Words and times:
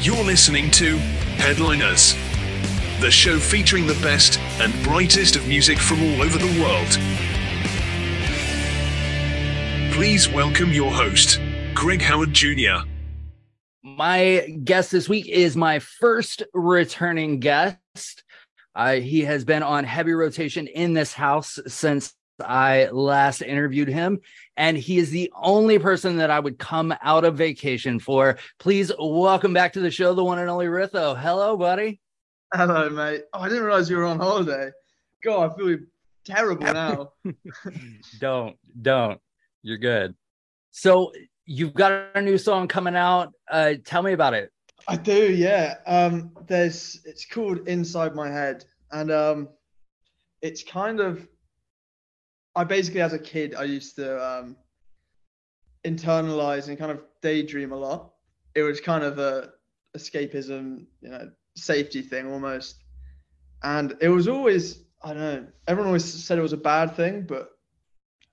You're 0.00 0.24
listening 0.24 0.70
to 0.70 0.96
Headliners, 1.36 2.14
the 3.00 3.10
show 3.10 3.38
featuring 3.38 3.86
the 3.86 3.98
best 4.02 4.38
and 4.60 4.72
brightest 4.82 5.36
of 5.36 5.46
music 5.46 5.78
from 5.78 6.00
all 6.00 6.22
over 6.22 6.38
the 6.38 6.62
world. 6.62 6.98
Please 9.92 10.28
welcome 10.28 10.72
your 10.72 10.92
host, 10.92 11.40
Greg 11.74 12.00
Howard 12.00 12.32
Jr. 12.32 12.86
My 13.86 14.58
guest 14.64 14.90
this 14.90 15.08
week 15.08 15.28
is 15.28 15.56
my 15.56 15.78
first 15.78 16.42
returning 16.52 17.38
guest. 17.38 18.24
Uh, 18.74 18.94
he 18.94 19.20
has 19.20 19.44
been 19.44 19.62
on 19.62 19.84
heavy 19.84 20.12
rotation 20.12 20.66
in 20.66 20.92
this 20.92 21.12
house 21.12 21.60
since 21.68 22.12
I 22.44 22.86
last 22.86 23.42
interviewed 23.42 23.86
him, 23.86 24.22
and 24.56 24.76
he 24.76 24.98
is 24.98 25.10
the 25.10 25.32
only 25.40 25.78
person 25.78 26.16
that 26.16 26.32
I 26.32 26.40
would 26.40 26.58
come 26.58 26.96
out 27.00 27.24
of 27.24 27.36
vacation 27.36 28.00
for. 28.00 28.38
Please 28.58 28.90
welcome 28.98 29.52
back 29.52 29.74
to 29.74 29.80
the 29.80 29.92
show, 29.92 30.14
the 30.14 30.24
one 30.24 30.40
and 30.40 30.50
only 30.50 30.66
Ritho. 30.66 31.16
Hello, 31.16 31.56
buddy. 31.56 32.00
Hello, 32.52 32.90
mate. 32.90 33.22
Oh, 33.32 33.38
I 33.38 33.48
didn't 33.48 33.62
realize 33.62 33.88
you 33.88 33.98
were 33.98 34.04
on 34.06 34.18
holiday. 34.18 34.70
God, 35.22 35.52
I 35.52 35.56
feel 35.56 35.78
terrible 36.24 36.64
now. 36.72 37.12
don't, 38.18 38.56
don't. 38.82 39.20
You're 39.62 39.78
good. 39.78 40.16
So 40.72 41.12
you've 41.46 41.74
got 41.74 42.08
a 42.14 42.20
new 42.20 42.36
song 42.36 42.68
coming 42.68 42.96
out. 42.96 43.32
Uh, 43.50 43.74
tell 43.84 44.02
me 44.02 44.12
about 44.12 44.34
it. 44.34 44.52
I 44.88 44.96
do, 44.96 45.32
yeah. 45.32 45.76
Um, 45.86 46.32
there's 46.46 47.00
it's 47.04 47.24
called 47.24 47.66
Inside 47.66 48.14
My 48.14 48.28
Head, 48.28 48.64
and 48.92 49.10
um, 49.10 49.48
it's 50.42 50.62
kind 50.62 51.00
of. 51.00 51.26
I 52.54 52.64
basically, 52.64 53.02
as 53.02 53.12
a 53.12 53.18
kid, 53.18 53.54
I 53.54 53.64
used 53.64 53.96
to 53.96 54.24
um, 54.24 54.56
internalize 55.84 56.68
and 56.68 56.78
kind 56.78 56.90
of 56.90 57.02
daydream 57.20 57.72
a 57.72 57.76
lot. 57.76 58.12
It 58.54 58.62
was 58.62 58.80
kind 58.80 59.04
of 59.04 59.18
a 59.18 59.50
escapism, 59.96 60.86
you 61.00 61.10
know, 61.10 61.30
safety 61.56 62.02
thing 62.02 62.32
almost, 62.32 62.82
and 63.62 63.94
it 64.00 64.08
was 64.08 64.28
always 64.28 64.84
I 65.02 65.08
don't 65.08 65.18
know. 65.18 65.46
Everyone 65.68 65.88
always 65.88 66.04
said 66.04 66.38
it 66.38 66.42
was 66.42 66.52
a 66.52 66.58
bad 66.58 66.96
thing, 66.96 67.22
but 67.22 67.50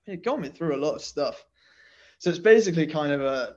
it 0.06 0.24
got 0.24 0.40
me 0.40 0.48
through 0.48 0.76
a 0.76 0.82
lot 0.84 0.94
of 0.94 1.02
stuff. 1.02 1.44
So 2.24 2.30
it's 2.30 2.38
basically 2.38 2.86
kind 2.86 3.12
of 3.12 3.20
a, 3.20 3.56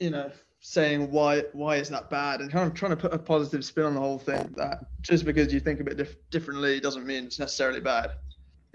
you 0.00 0.08
know, 0.08 0.30
saying 0.60 1.10
why 1.10 1.42
why 1.52 1.76
is 1.76 1.90
that 1.90 2.08
bad 2.08 2.40
and 2.40 2.50
kind 2.50 2.66
of 2.66 2.72
trying 2.72 2.92
to 2.92 2.96
put 2.96 3.12
a 3.12 3.18
positive 3.18 3.66
spin 3.66 3.84
on 3.84 3.92
the 3.92 4.00
whole 4.00 4.18
thing. 4.18 4.54
That 4.56 4.78
just 5.02 5.26
because 5.26 5.52
you 5.52 5.60
think 5.60 5.78
a 5.80 5.84
bit 5.84 5.98
dif- 5.98 6.16
differently 6.30 6.80
doesn't 6.80 7.04
mean 7.04 7.24
it's 7.24 7.38
necessarily 7.38 7.80
bad. 7.80 8.12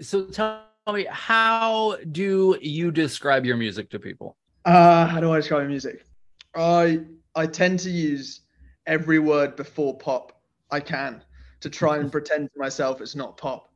So 0.00 0.26
tell 0.26 0.62
me, 0.86 1.08
how 1.10 1.96
do 2.12 2.56
you 2.62 2.92
describe 2.92 3.44
your 3.44 3.56
music 3.56 3.90
to 3.90 3.98
people? 3.98 4.36
Uh, 4.64 5.04
how 5.08 5.18
do 5.18 5.32
I 5.32 5.38
describe 5.38 5.62
my 5.62 5.66
music? 5.66 6.06
I 6.54 7.00
I 7.34 7.44
tend 7.44 7.80
to 7.80 7.90
use 7.90 8.42
every 8.86 9.18
word 9.18 9.56
before 9.56 9.98
pop 9.98 10.40
I 10.70 10.78
can 10.78 11.24
to 11.58 11.68
try 11.68 11.96
and 11.96 12.12
pretend 12.16 12.52
to 12.52 12.58
myself 12.60 13.00
it's 13.00 13.16
not 13.16 13.36
pop. 13.36 13.72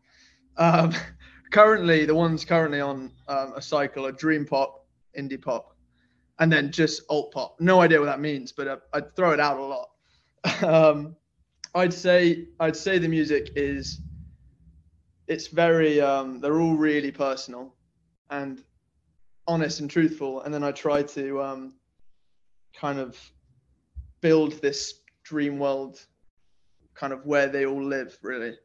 Um, 0.57 0.95
currently, 1.53 2.05
the 2.07 2.15
ones 2.15 2.45
currently 2.45 2.81
on 2.81 3.13
um, 3.29 3.53
a 3.55 3.63
cycle 3.63 4.07
are 4.07 4.13
dream 4.13 4.45
pop, 4.45 4.87
indie 5.17 5.41
pop, 5.41 5.77
and 6.41 6.51
then 6.51 6.73
just 6.73 7.03
alt 7.09 7.31
pop. 7.31 7.57
No 7.61 7.81
idea 7.81 8.01
what 8.01 8.07
that 8.07 8.21
means, 8.21 8.51
but 8.51 8.67
I, 8.67 8.77
I'd 8.97 9.15
throw 9.15 9.33
it 9.33 9.39
out 9.39 9.59
a 9.59 9.63
lot. 9.63 9.89
um, 10.65 11.15
I'd 11.75 11.95
say 11.95 12.49
I'd 12.59 12.77
say 12.77 12.99
the 12.99 13.09
music 13.09 13.53
is 13.55 14.01
it's 15.29 15.47
very 15.47 16.01
um, 16.01 16.41
they're 16.41 16.61
all 16.61 16.75
really 16.75 17.13
personal 17.13 17.75
and 18.31 18.65
honest 19.47 19.81
and 19.81 19.91
truthful, 19.91 20.43
and 20.43 20.53
then 20.53 20.65
I 20.65 20.73
try 20.73 21.03
to 21.03 21.43
um, 21.43 21.75
kind 22.75 22.99
of 22.99 23.19
build 24.21 24.61
this 24.63 25.01
dream 25.23 25.59
world, 25.59 26.01
kind 26.95 27.13
of 27.13 27.27
where 27.27 27.47
they 27.47 27.67
all 27.67 27.83
live, 27.83 28.19
really, 28.23 28.57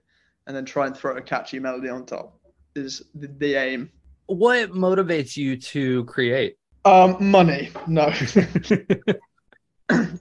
and 0.48 0.56
then 0.56 0.66
try 0.66 0.88
and 0.88 0.96
throw 0.96 1.18
a 1.18 1.22
catchy 1.22 1.60
melody 1.60 1.90
on 1.90 2.06
top 2.06 2.37
is 2.78 3.02
the, 3.16 3.28
the 3.28 3.56
aim. 3.56 3.92
What 4.28 4.72
motivates 4.72 5.36
you 5.36 5.58
to 5.58 6.04
create? 6.06 6.58
Um, 6.86 7.18
money, 7.20 7.70
no. 7.88 8.06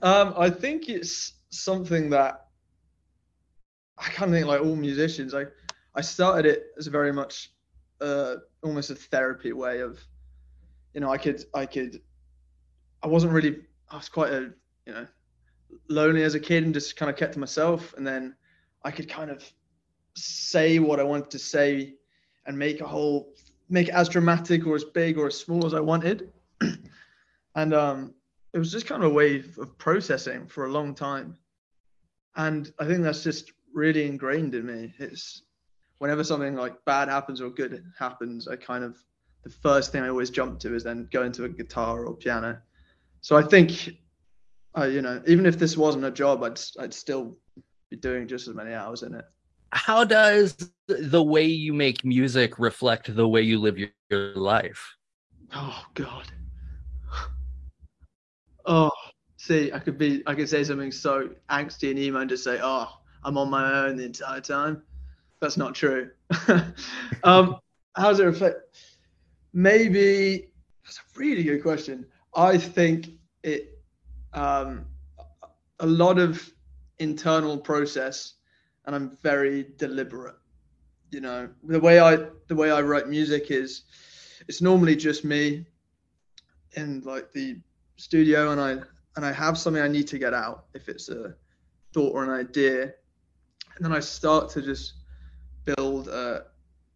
um, 0.01 0.33
I 0.37 0.49
think 0.49 0.89
it's 0.89 1.33
something 1.49 2.09
that 2.09 2.47
I 3.97 4.09
kind 4.09 4.31
of 4.31 4.35
think 4.35 4.47
like 4.47 4.61
all 4.61 4.75
musicians. 4.75 5.33
I 5.33 5.45
I 5.95 6.01
started 6.01 6.45
it 6.45 6.67
as 6.77 6.87
very 6.87 7.11
much 7.11 7.51
uh, 8.01 8.35
almost 8.61 8.89
a 8.91 8.95
therapy 8.95 9.53
way 9.53 9.79
of, 9.79 9.99
you 10.93 11.01
know, 11.01 11.11
I 11.11 11.17
could 11.17 11.43
I 11.53 11.65
could, 11.65 12.01
I 13.01 13.07
wasn't 13.07 13.33
really 13.33 13.61
I 13.89 13.95
was 13.95 14.09
quite 14.09 14.31
a 14.31 14.51
you 14.85 14.93
know 14.93 15.07
lonely 15.89 16.23
as 16.23 16.35
a 16.35 16.39
kid 16.39 16.63
and 16.63 16.73
just 16.73 16.95
kind 16.95 17.09
of 17.09 17.17
kept 17.17 17.33
to 17.33 17.39
myself, 17.39 17.93
and 17.97 18.05
then 18.05 18.35
I 18.83 18.91
could 18.91 19.09
kind 19.09 19.31
of 19.31 19.43
say 20.15 20.79
what 20.79 20.99
I 20.99 21.03
wanted 21.03 21.31
to 21.31 21.39
say 21.39 21.95
and 22.47 22.57
make 22.57 22.81
a 22.81 22.87
whole 22.87 23.33
make 23.69 23.89
it 23.89 23.93
as 23.93 24.09
dramatic 24.09 24.65
or 24.65 24.75
as 24.75 24.85
big 24.85 25.17
or 25.17 25.27
as 25.27 25.37
small 25.37 25.65
as 25.65 25.73
I 25.73 25.81
wanted. 25.81 26.31
and 27.55 27.73
um, 27.73 28.13
it 28.53 28.59
was 28.59 28.71
just 28.71 28.87
kind 28.87 29.03
of 29.03 29.11
a 29.11 29.13
way 29.13 29.43
of 29.59 29.77
processing 29.77 30.47
for 30.47 30.65
a 30.65 30.71
long 30.71 30.95
time. 30.95 31.37
And 32.37 32.71
I 32.79 32.85
think 32.85 33.03
that's 33.03 33.23
just 33.23 33.51
really 33.73 34.05
ingrained 34.05 34.55
in 34.55 34.65
me. 34.65 34.93
It's 34.99 35.43
whenever 35.99 36.23
something 36.23 36.55
like 36.55 36.73
bad 36.85 37.09
happens 37.09 37.41
or 37.41 37.49
good 37.49 37.83
happens, 37.99 38.47
I 38.47 38.55
kind 38.55 38.83
of 38.83 38.97
the 39.43 39.49
first 39.49 39.91
thing 39.91 40.03
I 40.03 40.09
always 40.09 40.29
jump 40.29 40.59
to 40.59 40.75
is 40.75 40.83
then 40.83 41.07
go 41.11 41.23
into 41.23 41.43
a 41.43 41.49
guitar 41.49 42.05
or 42.05 42.15
piano. 42.15 42.59
So 43.21 43.35
I 43.35 43.43
think, 43.43 43.89
uh, 44.77 44.85
you 44.85 45.01
know, 45.01 45.21
even 45.27 45.45
if 45.45 45.57
this 45.57 45.75
wasn't 45.77 46.05
a 46.05 46.11
job, 46.11 46.43
I'd 46.43 46.59
I'd 46.79 46.93
still 46.93 47.37
be 47.89 47.97
doing 47.97 48.27
just 48.27 48.47
as 48.47 48.55
many 48.55 48.73
hours 48.73 49.03
in 49.03 49.15
it. 49.15 49.25
How 49.71 50.03
does 50.03 50.55
the 50.87 51.23
way 51.23 51.45
you 51.45 51.73
make 51.73 52.05
music 52.05 52.57
reflect 52.59 53.13
the 53.13 53.27
way 53.27 53.41
you 53.41 53.59
live 53.59 53.77
your, 53.77 53.89
your 54.09 54.33
life? 54.35 54.95
Oh 55.53 55.83
God. 55.93 56.31
Oh, 58.65 58.91
see, 59.37 59.71
I 59.71 59.79
could 59.79 59.97
be, 59.97 60.23
I 60.27 60.35
could 60.35 60.49
say 60.49 60.63
something 60.63 60.91
so 60.91 61.29
angsty 61.49 61.89
and 61.89 61.99
emo 61.99 62.19
and 62.19 62.29
just 62.29 62.43
say, 62.43 62.59
"Oh, 62.61 62.87
I'm 63.23 63.37
on 63.37 63.49
my 63.49 63.85
own 63.85 63.97
the 63.97 64.05
entire 64.05 64.41
time." 64.41 64.83
That's 65.39 65.57
not 65.57 65.75
true. 65.75 66.11
um, 67.23 67.57
how 67.95 68.09
does 68.09 68.19
it 68.19 68.25
reflect? 68.25 68.59
Maybe 69.53 70.49
that's 70.83 70.97
a 70.97 71.19
really 71.19 71.43
good 71.43 71.61
question. 71.61 72.05
I 72.35 72.57
think 72.57 73.09
it, 73.43 73.79
um, 74.33 74.85
a 75.79 75.85
lot 75.85 76.19
of 76.19 76.51
internal 76.99 77.57
process, 77.57 78.33
and 78.87 78.95
I'm 78.95 79.17
very 79.21 79.67
deliberate. 79.77 80.35
you 81.11 81.21
know, 81.21 81.49
the 81.63 81.79
way 81.79 81.99
I 81.99 82.17
the 82.47 82.55
way 82.55 82.71
I 82.71 82.81
write 82.81 83.07
music 83.07 83.51
is 83.51 83.83
it's 84.47 84.61
normally 84.61 84.95
just 84.95 85.23
me 85.23 85.65
in 86.73 87.01
like 87.01 87.31
the 87.33 87.59
studio 87.97 88.51
and 88.51 88.59
I 88.59 88.71
and 89.15 89.25
I 89.25 89.31
have 89.31 89.57
something 89.57 89.81
I 89.81 89.87
need 89.87 90.07
to 90.07 90.17
get 90.17 90.33
out 90.33 90.65
if 90.73 90.89
it's 90.89 91.09
a 91.09 91.35
thought 91.93 92.13
or 92.13 92.23
an 92.23 92.29
idea. 92.29 92.93
And 93.75 93.85
then 93.85 93.93
I 93.93 93.99
start 93.99 94.49
to 94.51 94.61
just 94.61 94.93
build 95.65 96.07
a, 96.07 96.45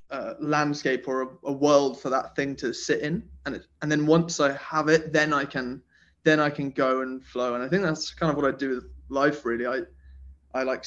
a 0.09 0.35
landscape 0.39 1.07
or 1.07 1.21
a, 1.23 1.27
a, 1.45 1.51
world 1.51 2.01
for 2.01 2.09
that 2.09 2.35
thing 2.35 2.55
to 2.57 2.73
sit 2.73 3.01
in. 3.01 3.23
And 3.45 3.55
it, 3.55 3.67
and 3.81 3.91
then 3.91 4.05
once 4.05 4.39
I 4.39 4.53
have 4.53 4.87
it 4.87 5.13
then 5.13 5.33
I 5.33 5.45
can 5.45 5.81
then 6.23 6.39
I 6.39 6.49
can 6.49 6.69
go 6.69 7.01
and 7.01 7.23
flow. 7.25 7.55
And 7.55 7.63
I 7.63 7.67
think 7.67 7.83
that's 7.83 8.13
kind 8.13 8.29
of 8.29 8.37
what 8.37 8.45
I 8.45 8.55
do 8.55 8.69
with 8.75 8.85
life 9.09 9.45
really. 9.45 9.67
I 9.67 9.81
I 10.53 10.63
like 10.63 10.85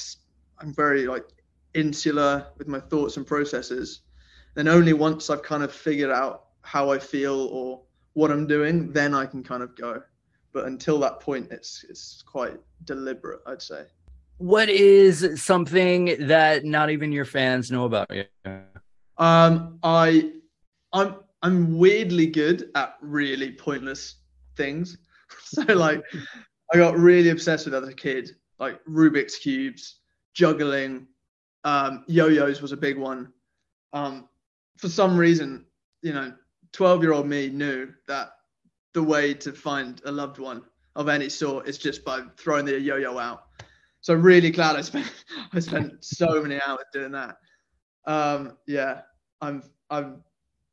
I'm 0.59 0.73
very 0.73 1.07
like 1.07 1.25
insular 1.73 2.47
with 2.57 2.67
my 2.67 2.79
thoughts 2.79 3.17
and 3.17 3.27
processes 3.27 4.01
then 4.55 4.67
only 4.67 4.93
once 4.93 5.29
I've 5.29 5.43
kind 5.43 5.63
of 5.63 5.73
figured 5.73 6.11
out 6.11 6.45
how 6.61 6.89
I 6.89 6.99
feel 6.99 7.49
or 7.51 7.81
what 8.13 8.31
I'm 8.31 8.47
doing 8.47 8.91
then 8.91 9.13
I 9.13 9.25
can 9.25 9.43
kind 9.43 9.61
of 9.61 9.75
go 9.75 10.01
but 10.53 10.65
until 10.65 10.99
that 10.99 11.19
point 11.19 11.47
it's 11.51 11.85
it's 11.89 12.21
quite 12.21 12.57
deliberate 12.85 13.41
I'd 13.45 13.61
say 13.61 13.85
what 14.37 14.69
is 14.69 15.41
something 15.41 16.27
that 16.27 16.65
not 16.65 16.89
even 16.89 17.11
your 17.11 17.25
fans 17.25 17.71
know 17.71 17.85
about 17.85 18.13
you? 18.13 18.25
Um, 19.17 19.79
I, 19.81 20.31
I'm, 20.91 21.15
I'm 21.41 21.77
weirdly 21.77 22.27
good 22.27 22.69
at 22.75 22.95
really 23.01 23.51
pointless 23.51 24.15
things. 24.57 24.97
so 25.43 25.61
like, 25.73 26.03
I 26.73 26.77
got 26.77 26.97
really 26.97 27.29
obsessed 27.29 27.65
with 27.65 27.75
as 27.75 27.87
a 27.87 27.93
kid, 27.93 28.31
like 28.59 28.83
Rubik's 28.85 29.37
cubes, 29.37 29.99
juggling, 30.35 31.07
um, 31.63 32.03
yo-yos 32.07 32.61
was 32.61 32.71
a 32.71 32.77
big 32.77 32.97
one. 32.97 33.33
Um, 33.93 34.29
for 34.77 34.89
some 34.89 35.17
reason, 35.17 35.65
you 36.03 36.13
know, 36.13 36.31
12 36.73 37.01
year 37.01 37.13
old 37.13 37.25
me 37.25 37.49
knew 37.49 37.91
that 38.07 38.33
the 38.93 39.01
way 39.01 39.33
to 39.33 39.51
find 39.51 40.01
a 40.05 40.11
loved 40.11 40.37
one 40.37 40.61
of 40.95 41.09
any 41.09 41.29
sort 41.29 41.67
is 41.67 41.79
just 41.79 42.05
by 42.05 42.21
throwing 42.37 42.65
the 42.65 42.79
yo-yo 42.79 43.17
out 43.17 43.45
so 44.05 44.13
really 44.13 44.51
glad 44.51 44.75
I 44.75 44.81
spent 44.81 45.11
I 45.53 45.59
spent 45.59 46.05
so 46.05 46.39
many 46.39 46.59
hours 46.67 46.85
doing 46.93 47.11
that. 47.13 47.37
Um, 48.05 48.55
yeah, 48.67 49.01
I'm 49.41 49.63
I'm 49.89 50.23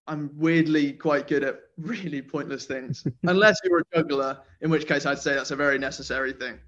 I'm 0.07 0.31
weirdly 0.37 0.93
quite 0.93 1.29
good 1.29 1.43
at 1.43 1.61
really 1.79 2.21
pointless 2.21 2.67
things, 2.67 3.07
unless 3.23 3.57
you're 3.65 3.79
a 3.79 3.85
juggler, 3.97 4.39
in 4.61 4.69
which 4.69 4.87
case 4.87 5.07
I'd 5.07 5.19
say 5.19 5.35
that's 5.35 5.51
a 5.51 5.57
very 5.57 5.79
necessary 5.79 6.35
thing. 6.35 6.59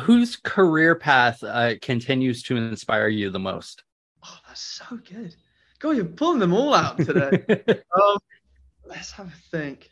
Whose 0.00 0.36
career 0.36 0.94
path 0.94 1.42
uh, 1.42 1.74
continues 1.80 2.42
to 2.44 2.56
inspire 2.56 3.08
you 3.08 3.30
the 3.30 3.38
most? 3.38 3.84
Oh, 4.24 4.38
that's 4.46 4.60
so 4.60 4.96
good. 4.96 5.34
God, 5.78 5.92
you're 5.92 6.04
pulling 6.04 6.40
them 6.40 6.52
all 6.52 6.74
out 6.74 6.98
today. 6.98 7.44
um, 8.02 8.18
let's 8.84 9.12
have 9.12 9.28
a 9.28 9.36
think. 9.50 9.90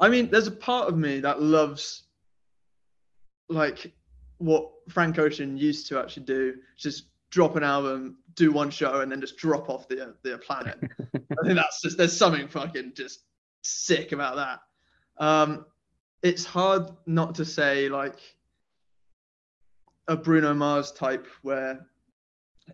I 0.00 0.08
mean, 0.08 0.30
there's 0.30 0.46
a 0.46 0.52
part 0.52 0.88
of 0.88 0.96
me 0.96 1.20
that 1.20 1.40
loves 1.42 2.04
like 3.48 3.92
what 4.38 4.70
Frank 4.88 5.18
Ocean 5.18 5.56
used 5.56 5.86
to 5.88 5.98
actually 5.98 6.24
do, 6.24 6.54
just 6.76 7.04
drop 7.30 7.56
an 7.56 7.62
album, 7.62 8.18
do 8.34 8.52
one 8.52 8.70
show, 8.70 9.00
and 9.00 9.12
then 9.12 9.20
just 9.20 9.36
drop 9.36 9.68
off 9.68 9.88
the 9.88 10.14
the 10.22 10.38
planet. 10.38 10.78
I 11.14 11.46
think 11.46 11.54
that's 11.54 11.80
just 11.82 11.98
there's 11.98 12.16
something 12.16 12.48
fucking 12.48 12.92
just 12.94 13.20
sick 13.62 14.12
about 14.12 14.36
that. 14.36 15.24
Um, 15.24 15.66
it's 16.22 16.44
hard 16.44 16.90
not 17.06 17.36
to 17.36 17.44
say 17.44 17.88
like 17.88 18.18
a 20.08 20.16
Bruno 20.16 20.54
Mars 20.54 20.92
type 20.92 21.26
where 21.42 21.86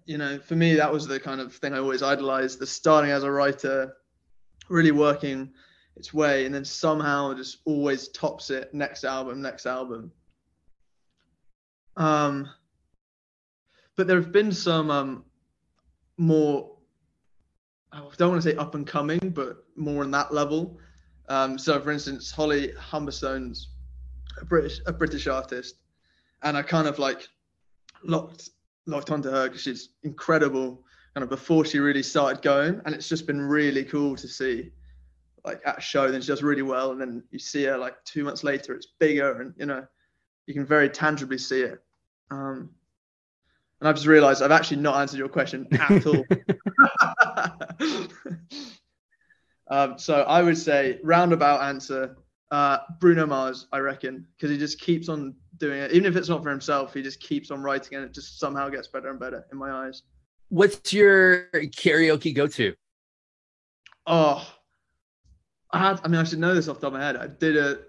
you 0.05 0.19
know 0.19 0.39
for 0.39 0.55
me 0.55 0.75
that 0.75 0.93
was 0.93 1.07
the 1.07 1.21
kind 1.21 1.41
of 1.41 1.55
thing 1.55 1.75
I 1.75 1.79
always 1.79 2.03
idolized 2.03 2.59
the 2.59 2.67
starting 2.67 3.11
as 3.11 3.25
a 3.25 3.31
writer 3.31 3.95
really 4.69 4.91
working 4.91 5.51
its 5.97 6.13
way 6.15 6.47
and 6.47 6.55
then 6.55 6.65
somehow 6.65 7.35
just 7.35 7.59
always 7.65 8.09
tops 8.09 8.51
it 8.51 8.73
next 8.73 9.05
album 9.05 9.41
next 9.43 9.67
album 9.67 10.13
um, 11.99 12.49
but 13.97 14.07
there 14.07 14.21
have 14.21 14.31
been 14.31 14.53
some 14.53 14.91
um, 14.91 15.25
more, 16.17 16.77
I 17.91 18.01
don't 18.17 18.31
want 18.31 18.41
to 18.43 18.49
say 18.49 18.57
up 18.57 18.77
and 18.77 18.87
coming, 18.87 19.19
but 19.35 19.65
more 19.77 20.05
on 20.05 20.13
that 20.13 20.33
level. 20.33 20.79
Um, 21.29 21.59
so, 21.59 21.81
for 21.81 21.91
instance, 21.91 22.31
Holly 22.31 22.73
Humberstone's 22.79 23.71
a 24.41 24.45
British 24.45 24.81
a 24.87 24.93
British 24.93 25.27
artist, 25.27 25.75
and 26.43 26.57
I 26.57 26.63
kind 26.63 26.87
of 26.87 26.99
like 26.99 27.29
locked 28.03 28.51
locked 28.87 29.11
onto 29.11 29.31
her 29.31 29.49
because 29.49 29.63
she's 29.63 29.91
incredible. 30.03 30.83
Kind 31.15 31.25
of 31.25 31.31
before 31.31 31.65
she 31.65 31.79
really 31.79 32.03
started 32.03 32.43
going, 32.43 32.81
and 32.85 32.95
it's 32.95 33.09
just 33.09 33.27
been 33.27 33.41
really 33.41 33.85
cool 33.85 34.15
to 34.17 34.29
see 34.29 34.71
like 35.45 35.61
at 35.65 35.79
a 35.79 35.81
show. 35.81 36.11
Then 36.11 36.21
she 36.21 36.29
does 36.29 36.43
really 36.43 36.63
well, 36.63 36.93
and 36.93 37.01
then 37.01 37.23
you 37.31 37.39
see 37.39 37.65
her 37.65 37.77
like 37.77 38.03
two 38.05 38.25
months 38.25 38.45
later, 38.45 38.75
it's 38.75 38.89
bigger, 38.99 39.41
and 39.41 39.55
you 39.57 39.67
know 39.67 39.87
you 40.47 40.55
can 40.55 40.65
very 40.65 40.89
tangibly 40.89 41.39
see 41.39 41.63
it. 41.63 41.83
Um, 42.31 42.71
and 43.81 43.89
I've 43.89 43.95
just 43.95 44.07
realised 44.07 44.43
I've 44.43 44.51
actually 44.51 44.79
not 44.79 45.01
answered 45.01 45.19
your 45.19 45.29
question 45.29 45.67
at 45.73 46.07
all. 46.07 46.25
um, 49.69 49.99
so 49.99 50.23
I 50.23 50.43
would 50.43 50.59
say 50.59 50.99
roundabout 51.03 51.63
answer 51.63 52.17
uh, 52.51 52.79
Bruno 53.01 53.27
Mars, 53.27 53.67
I 53.73 53.79
reckon, 53.79 54.27
because 54.37 54.51
he 54.51 54.59
just 54.59 54.81
keeps 54.81 55.09
on 55.09 55.35
doing 55.59 55.81
it. 55.81 55.93
Even 55.93 56.11
if 56.11 56.17
it's 56.17 56.29
not 56.29 56.43
for 56.43 56.51
himself, 56.51 56.95
he 56.95 57.03
just 57.03 57.21
keeps 57.21 57.51
on 57.51 57.63
writing 57.63 57.97
and 57.97 58.05
it 58.05 58.15
just 58.15 58.39
somehow 58.39 58.69
gets 58.69 58.89
better 58.89 59.11
and 59.11 59.21
better 59.21 59.47
in 59.53 59.59
my 59.59 59.71
eyes. 59.71 60.03
What's 60.49 60.93
your 60.93 61.49
karaoke 61.53 62.35
go 62.35 62.47
to? 62.47 62.75
Oh, 64.07 64.47
I 65.71 65.79
had, 65.79 66.01
I 66.03 66.09
mean, 66.09 66.21
I 66.21 66.25
should 66.25 66.39
know 66.39 66.55
this 66.55 66.69
off 66.69 66.81
the 66.81 66.87
top 66.87 66.95
of 66.95 67.01
my 67.01 67.05
head. 67.05 67.17
I 67.17 67.27
did 67.27 67.57
a, 67.57 67.81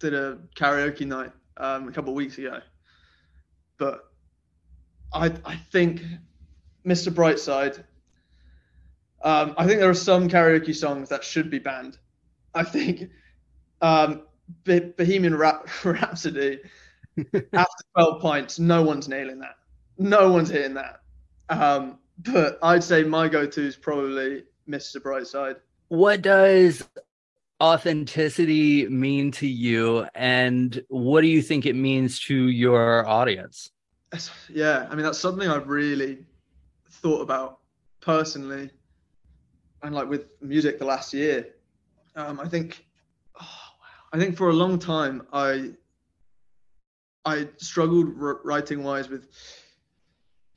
did 0.00 0.14
a 0.14 0.38
karaoke 0.56 1.06
night 1.06 1.30
um, 1.56 1.88
a 1.88 1.92
couple 1.92 2.10
of 2.10 2.16
weeks 2.16 2.38
ago 2.38 2.60
but 3.78 4.10
I 5.12 5.32
I 5.44 5.56
think 5.56 6.02
Mr. 6.86 7.12
Brightside. 7.12 7.84
Um, 9.22 9.54
I 9.56 9.66
think 9.66 9.80
there 9.80 9.88
are 9.88 9.94
some 9.94 10.28
karaoke 10.28 10.74
songs 10.74 11.08
that 11.08 11.24
should 11.24 11.50
be 11.50 11.58
banned. 11.58 11.98
I 12.54 12.62
think 12.62 13.10
um, 13.84 14.22
Bohemian 14.64 15.36
Rap- 15.36 15.68
Rhapsody 15.84 16.60
after 17.52 17.84
12 17.94 18.22
pints, 18.22 18.58
no 18.58 18.82
one's 18.82 19.08
nailing 19.08 19.38
that. 19.40 19.56
No 19.98 20.32
one's 20.32 20.48
hitting 20.48 20.74
that. 20.74 21.00
Um, 21.50 21.98
but 22.18 22.58
I'd 22.62 22.82
say 22.82 23.04
my 23.04 23.28
go-to 23.28 23.60
is 23.60 23.76
probably 23.76 24.44
Mr. 24.68 24.96
Brightside. 24.96 25.56
What 25.88 26.22
does 26.22 26.82
authenticity 27.60 28.88
mean 28.88 29.30
to 29.30 29.46
you 29.46 30.06
and 30.14 30.82
what 30.88 31.20
do 31.20 31.28
you 31.28 31.40
think 31.40 31.66
it 31.66 31.74
means 31.76 32.18
to 32.18 32.48
your 32.48 33.06
audience 33.06 33.70
yeah 34.50 34.88
i 34.90 34.94
mean 34.94 35.04
that's 35.04 35.18
something 35.18 35.48
i've 35.48 35.68
really 35.68 36.18
thought 36.90 37.20
about 37.20 37.60
personally 38.00 38.68
and 39.84 39.94
like 39.94 40.08
with 40.08 40.26
music 40.40 40.80
the 40.80 40.84
last 40.84 41.14
year 41.14 41.46
um, 42.16 42.40
i 42.40 42.46
think 42.46 42.70
wow. 42.80 42.93
I 44.14 44.18
think 44.18 44.36
for 44.36 44.48
a 44.48 44.52
long 44.52 44.78
time 44.78 45.26
i 45.32 45.70
i 47.26 47.46
struggled 47.58 48.08
writing 48.16 48.82
wise 48.82 49.10
with 49.10 49.28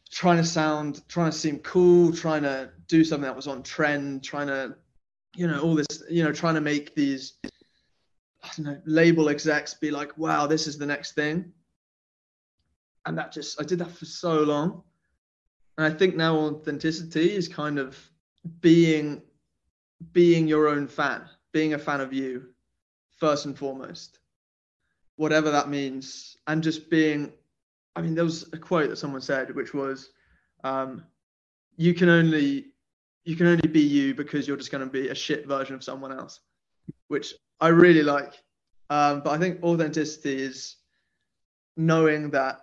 trying 0.09 0.37
to 0.37 0.45
sound 0.45 1.01
trying 1.09 1.29
to 1.29 1.37
seem 1.37 1.59
cool 1.59 2.13
trying 2.13 2.43
to 2.43 2.69
do 2.87 3.03
something 3.03 3.27
that 3.27 3.35
was 3.35 3.47
on 3.47 3.61
trend 3.61 4.23
trying 4.23 4.47
to 4.47 4.75
you 5.35 5.47
know 5.47 5.59
all 5.61 5.75
this 5.75 6.03
you 6.09 6.23
know 6.23 6.31
trying 6.31 6.55
to 6.55 6.61
make 6.61 6.95
these 6.95 7.33
I 8.43 8.49
don't 8.55 8.65
know 8.65 8.81
label 8.85 9.29
execs 9.29 9.73
be 9.75 9.91
like 9.91 10.17
wow 10.17 10.47
this 10.47 10.67
is 10.67 10.77
the 10.77 10.85
next 10.85 11.13
thing. 11.13 11.51
And 13.05 13.17
that 13.17 13.31
just 13.31 13.61
I 13.61 13.63
did 13.63 13.79
that 13.79 13.91
for 13.91 14.05
so 14.05 14.41
long. 14.41 14.83
And 15.77 15.85
I 15.85 15.95
think 15.95 16.15
now 16.15 16.35
authenticity 16.35 17.33
is 17.33 17.47
kind 17.47 17.79
of 17.79 17.97
being 18.59 19.21
being 20.11 20.47
your 20.47 20.67
own 20.67 20.87
fan 20.87 21.23
being 21.51 21.73
a 21.73 21.79
fan 21.79 22.01
of 22.01 22.13
you 22.13 22.49
first 23.17 23.45
and 23.45 23.57
foremost 23.57 24.19
whatever 25.15 25.51
that 25.51 25.69
means 25.69 26.37
and 26.47 26.63
just 26.63 26.89
being 26.89 27.31
I 27.95 28.01
mean 28.01 28.15
there 28.15 28.23
was 28.23 28.47
a 28.53 28.57
quote 28.57 28.89
that 28.89 28.97
someone 28.97 29.21
said 29.21 29.53
which 29.55 29.73
was 29.73 30.09
um, 30.63 31.03
you 31.77 31.93
can 31.93 32.09
only 32.09 32.67
you 33.27 33.35
can 33.35 33.47
only 33.47 33.67
be 33.67 33.81
you 33.81 34.15
because 34.15 34.47
you're 34.47 34.55
just 34.55 34.71
going 34.71 34.83
to 34.83 34.89
be 34.89 35.09
a 35.09 35.15
shit 35.15 35.45
version 35.47 35.75
of 35.75 35.83
someone 35.83 36.13
else, 36.13 36.39
which 37.09 37.33
I 37.59 37.67
really 37.67 38.01
like. 38.01 38.33
Um, 38.89 39.19
but 39.21 39.31
I 39.31 39.37
think 39.37 39.61
authenticity 39.61 40.41
is 40.41 40.77
knowing 41.75 42.31
that 42.31 42.61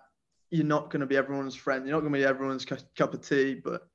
you're 0.50 0.64
not 0.64 0.88
going 0.88 1.00
to 1.00 1.06
be 1.06 1.18
everyone's 1.18 1.54
friend. 1.54 1.84
You're 1.84 1.94
not 1.94 2.00
going 2.00 2.14
to 2.14 2.18
be 2.18 2.25
everyone's 2.25 2.64
cu- 2.64 2.78
cup 2.96 3.12
of 3.12 3.20
tea. 3.20 3.61
But 3.62 3.87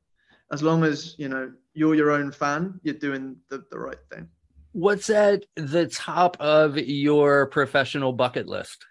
as 0.51 0.61
long 0.61 0.83
as 0.83 1.15
you 1.17 1.27
know 1.27 1.51
you're 1.73 1.95
your 1.95 2.11
own 2.11 2.31
fan, 2.31 2.79
you're 2.83 2.93
doing 2.93 3.37
the, 3.49 3.65
the 3.71 3.79
right 3.79 3.97
thing. 4.11 4.27
What's 4.71 5.09
at 5.09 5.45
the 5.55 5.88
top 5.88 6.38
of 6.39 6.77
your 6.77 7.47
professional 7.47 8.13
bucket 8.13 8.47
list? 8.47 8.85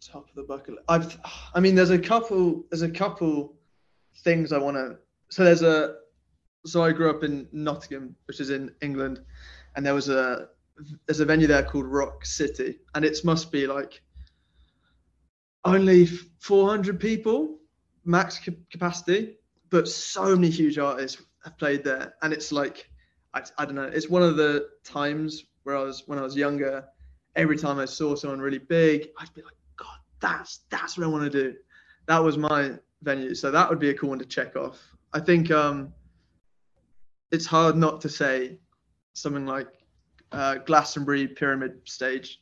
Top 0.00 0.28
of 0.28 0.34
the 0.34 0.42
bucket 0.42 0.74
list. 0.74 0.84
I've, 0.88 1.18
I 1.54 1.60
mean, 1.60 1.74
there's 1.74 1.90
a 1.90 1.98
couple. 1.98 2.64
There's 2.70 2.82
a 2.82 2.90
couple 2.90 3.56
things 4.24 4.52
I 4.52 4.58
want 4.58 4.76
to. 4.76 4.96
So 5.28 5.44
there's 5.44 5.62
a 5.62 5.96
so 6.66 6.82
I 6.82 6.92
grew 6.92 7.10
up 7.10 7.24
in 7.24 7.48
Nottingham, 7.52 8.14
which 8.26 8.40
is 8.40 8.50
in 8.50 8.70
England, 8.82 9.20
and 9.76 9.84
there 9.84 9.94
was 9.94 10.08
a 10.08 10.48
there's 11.06 11.20
a 11.20 11.24
venue 11.24 11.46
there 11.46 11.62
called 11.62 11.86
Rock 11.86 12.24
City, 12.24 12.78
and 12.94 13.04
it 13.04 13.18
must 13.24 13.52
be 13.52 13.66
like 13.66 14.02
only 15.64 16.06
400 16.06 16.98
people 16.98 17.58
max 18.04 18.40
capacity, 18.70 19.36
but 19.68 19.86
so 19.86 20.34
many 20.34 20.48
huge 20.48 20.78
artists 20.78 21.22
have 21.44 21.58
played 21.58 21.84
there, 21.84 22.14
and 22.22 22.32
it's 22.32 22.52
like 22.52 22.90
I, 23.34 23.42
I 23.58 23.64
don't 23.64 23.74
know, 23.74 23.84
it's 23.84 24.08
one 24.08 24.22
of 24.22 24.36
the 24.36 24.68
times 24.84 25.44
where 25.62 25.76
I 25.76 25.82
was 25.82 26.02
when 26.06 26.18
I 26.18 26.22
was 26.22 26.36
younger. 26.36 26.84
Every 27.36 27.56
time 27.56 27.78
I 27.78 27.84
saw 27.84 28.16
someone 28.16 28.40
really 28.40 28.58
big, 28.58 29.08
I'd 29.18 29.32
be 29.34 29.42
like, 29.42 29.54
God, 29.76 29.98
that's 30.20 30.60
that's 30.70 30.98
what 30.98 31.04
I 31.04 31.08
want 31.08 31.30
to 31.30 31.30
do. 31.30 31.54
That 32.06 32.18
was 32.18 32.36
my 32.36 32.72
venue, 33.02 33.34
so 33.34 33.50
that 33.50 33.70
would 33.70 33.78
be 33.78 33.90
a 33.90 33.94
cool 33.94 34.10
one 34.10 34.18
to 34.18 34.24
check 34.24 34.56
off. 34.56 34.78
I 35.12 35.20
think 35.20 35.50
um, 35.50 35.92
it's 37.30 37.46
hard 37.46 37.76
not 37.76 38.00
to 38.02 38.08
say 38.08 38.58
something 39.12 39.46
like 39.46 39.68
uh, 40.32 40.56
Glastonbury 40.56 41.28
Pyramid 41.28 41.80
Stage. 41.84 42.40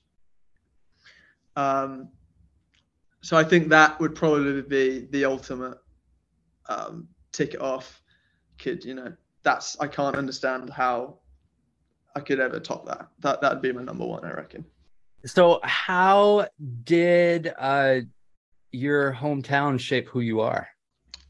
Um, 1.57 2.09
so 3.21 3.37
I 3.37 3.45
think 3.45 3.68
that 3.68 3.99
would 4.00 4.14
probably 4.14 4.62
be 4.62 5.09
the 5.11 5.25
ultimate 5.25 5.78
um, 6.68 7.09
ticket 7.33 7.61
off. 7.61 8.00
Kid, 8.59 8.85
you 8.85 8.95
know, 8.95 9.12
that's 9.49 9.81
I 9.81 9.87
can't 9.87 10.14
understand 10.14 10.69
how 10.69 11.21
I 12.14 12.21
could 12.21 12.38
ever 12.38 12.61
top 12.61 12.85
that. 12.87 13.09
That 13.21 13.40
that'd 13.40 13.62
be 13.62 13.73
my 13.73 13.83
number 13.83 14.05
one, 14.05 14.25
I 14.25 14.33
reckon. 14.33 14.64
So, 15.25 15.61
how 15.62 16.47
did 16.85 17.52
uh, 17.59 18.00
your 18.73 19.12
hometown 19.12 19.81
shape 19.81 20.07
who 20.09 20.21
you 20.21 20.40
are? 20.40 20.69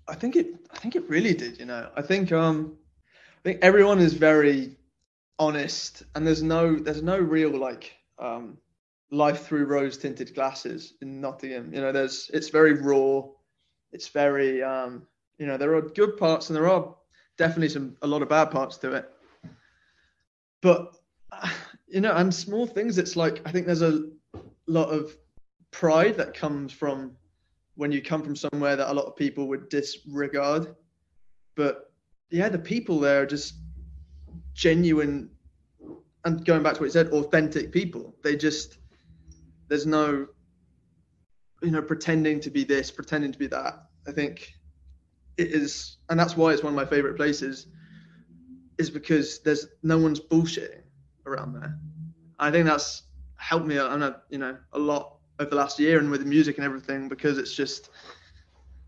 I 0.09 0.17
think 0.17 0.35
it. 0.35 0.49
I 0.73 0.79
think 0.79 0.97
it 0.97 1.09
really 1.09 1.33
did. 1.33 1.61
You 1.61 1.67
know, 1.67 1.91
I 1.95 2.03
think 2.03 2.33
um, 2.33 2.77
I 3.39 3.43
think 3.45 3.61
everyone 3.63 4.01
is 4.01 4.15
very 4.15 4.77
honest, 5.39 6.03
and 6.15 6.27
there's 6.27 6.43
no 6.43 6.77
there's 6.77 7.03
no 7.03 7.19
real 7.19 7.57
like 7.57 7.93
um, 8.19 8.59
life 9.13 9.47
through 9.47 9.67
rose 9.67 9.97
tinted 9.97 10.35
glasses 10.35 10.95
in 11.03 11.21
Nottingham. 11.21 11.73
You 11.73 11.83
know, 11.83 11.93
there's 11.93 12.31
it's 12.35 12.49
very 12.49 12.73
raw. 12.73 13.23
It's 13.93 14.09
very 14.09 14.61
um, 14.63 15.07
you 15.39 15.47
know, 15.47 15.57
there 15.57 15.75
are 15.77 15.83
good 15.83 16.17
parts 16.17 16.51
and 16.51 16.57
there 16.57 16.69
are 16.69 16.95
definitely 17.38 17.71
some 17.71 17.97
a 18.02 18.07
lot 18.07 18.21
of 18.21 18.28
bad 18.28 18.50
parts 18.50 18.76
to 18.78 18.92
it. 18.92 19.11
But 20.61 20.95
you 21.88 22.00
know, 22.00 22.12
and 22.14 22.35
small 22.35 22.66
things. 22.66 22.99
It's 22.99 23.16
like 23.16 23.40
I 23.47 23.52
think 23.52 23.66
there's 23.66 23.83
a 23.83 24.11
lot 24.66 24.90
of 24.90 25.16
pride 25.71 26.16
that 26.16 26.35
comes 26.35 26.73
from 26.73 27.12
when 27.76 27.92
you 27.92 28.02
come 28.02 28.23
from 28.23 28.37
somewhere 28.37 28.76
that 28.76 28.90
a 28.90 28.92
lot 28.92 29.07
of 29.07 29.16
people 29.16 29.49
would 29.49 29.68
disregard. 29.68 30.75
But 31.54 31.92
yeah, 32.30 32.49
the 32.49 32.59
people 32.59 33.00
there 33.00 33.23
are 33.23 33.26
just 33.26 33.54
genuine 34.52 35.30
and 36.25 36.45
going 36.45 36.62
back 36.62 36.75
to 36.75 36.80
what 36.80 36.87
you 36.87 36.92
said, 36.92 37.09
authentic 37.09 37.73
people. 37.73 38.14
They 38.23 38.37
just 38.37 38.78
there's 39.68 39.87
no 39.87 40.26
you 41.62 41.71
know 41.71 41.83
pretending 41.83 42.40
to 42.40 42.50
be 42.50 42.64
this, 42.64 42.90
pretending 42.90 43.33
to 43.33 43.38
be 43.38 43.47
that. 43.47 43.85
I 44.07 44.12
think 44.12 44.58
it 45.38 45.52
is 45.52 45.97
and 46.11 46.18
that's 46.18 46.37
why 46.37 46.52
it's 46.52 46.62
one 46.62 46.73
of 46.73 46.76
my 46.76 46.85
favorite 46.85 47.16
places 47.16 47.68
is 48.76 48.90
because 48.90 49.40
there's 49.40 49.66
no 49.83 49.99
one's 49.99 50.21
bullshitting 50.21 50.83
around 51.26 51.52
there. 51.54 51.78
I 52.38 52.50
think 52.50 52.66
that's 52.66 53.04
helped 53.37 53.66
me 53.66 53.76
a 53.76 54.16
you 54.30 54.38
know 54.38 54.57
a 54.73 54.78
lot 54.78 55.16
over 55.38 55.50
the 55.50 55.57
last 55.57 55.78
year 55.78 56.00
and 56.00 56.11
with 56.11 56.21
the 56.21 56.26
music 56.26 56.57
and 56.57 56.64
everything 56.64 57.09
because 57.09 57.38
it's 57.38 57.54
just 57.54 57.90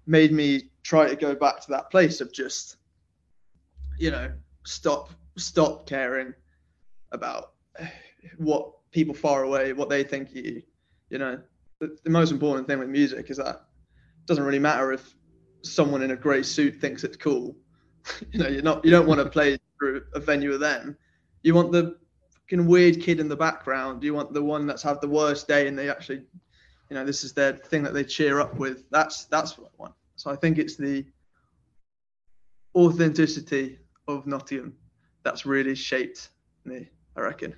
made 0.07 0.33
me 0.33 0.71
try 0.83 1.09
to 1.09 1.14
go 1.14 1.35
back 1.35 1.61
to 1.61 1.71
that 1.71 1.90
place 1.90 2.21
of 2.21 2.33
just 2.33 2.76
you 3.99 4.11
know 4.11 4.33
stop 4.64 5.11
stop 5.37 5.87
caring 5.87 6.35
about 7.12 7.52
what 8.38 8.73
people 8.90 9.14
far 9.14 9.45
away 9.45 9.73
what 9.73 9.88
they 9.88 10.02
think 10.02 10.35
you 10.35 10.62
you 11.11 11.19
know 11.19 11.38
the, 11.78 11.97
the 12.02 12.11
most 12.11 12.33
important 12.33 12.66
thing 12.66 12.78
with 12.78 12.88
music 12.88 13.30
is 13.30 13.37
that 13.37 13.47
it 13.49 14.26
doesn't 14.26 14.45
really 14.45 14.59
matter 14.59 14.92
if 14.92 15.14
someone 15.62 16.02
in 16.02 16.11
a 16.12 16.17
grey 16.17 16.43
suit 16.43 16.81
thinks 16.81 17.05
it's 17.05 17.17
cool. 17.17 17.57
You 18.33 18.38
know 18.40 18.49
you're 18.49 18.62
not 18.62 18.85
you 18.85 18.90
don't 18.90 19.07
want 19.07 19.21
to 19.21 19.29
play 19.29 19.59
through 19.79 20.02
a 20.14 20.21
venue 20.21 20.50
with 20.50 20.61
them. 20.61 20.97
You 21.43 21.55
want 21.55 21.71
the 21.71 21.99
fucking 22.33 22.67
weird 22.67 23.00
kid 23.00 23.21
in 23.21 23.29
the 23.29 23.37
background. 23.37 24.02
You 24.02 24.14
want 24.14 24.33
the 24.33 24.43
one 24.43 24.67
that's 24.67 24.83
had 24.83 25.00
the 25.00 25.09
worst 25.09 25.47
day 25.47 25.69
and 25.69 25.79
they 25.79 25.90
actually 25.90 26.23
you 26.88 26.95
know 26.95 27.05
this 27.05 27.25
is 27.25 27.35
their 27.35 27.52
thing 27.52 27.83
that 27.83 27.93
they 27.93 28.05
cheer 28.05 28.40
up 28.40 28.57
with. 28.57 28.85
That's 28.90 29.25
that's 29.26 29.59
what 29.59 29.71
i 29.79 29.83
want. 29.83 29.95
So 30.17 30.31
i 30.31 30.37
think 30.37 30.59
it's 30.59 30.76
the 30.76 31.05
authenticity 32.75 33.79
of 34.07 34.26
nottingham 34.26 34.76
that's 35.23 35.45
really 35.45 35.75
shaped 35.75 36.31
me 36.64 36.88
i 37.17 37.21
reckon 37.21 37.55